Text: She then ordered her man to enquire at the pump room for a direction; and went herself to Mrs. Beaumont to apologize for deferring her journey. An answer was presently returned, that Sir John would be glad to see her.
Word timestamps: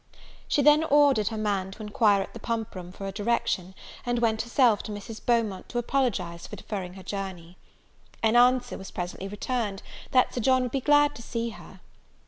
She 0.47 0.63
then 0.63 0.83
ordered 0.85 1.27
her 1.27 1.37
man 1.37 1.69
to 1.73 1.83
enquire 1.83 2.23
at 2.23 2.33
the 2.33 2.39
pump 2.39 2.73
room 2.73 2.91
for 2.91 3.05
a 3.05 3.11
direction; 3.11 3.75
and 4.03 4.17
went 4.17 4.41
herself 4.41 4.81
to 4.81 4.91
Mrs. 4.91 5.23
Beaumont 5.23 5.69
to 5.69 5.77
apologize 5.77 6.47
for 6.47 6.55
deferring 6.55 6.95
her 6.95 7.03
journey. 7.03 7.55
An 8.23 8.35
answer 8.35 8.79
was 8.79 8.89
presently 8.89 9.27
returned, 9.27 9.83
that 10.09 10.33
Sir 10.33 10.41
John 10.41 10.63
would 10.63 10.71
be 10.71 10.81
glad 10.81 11.13
to 11.17 11.21
see 11.21 11.49
her. 11.49 11.81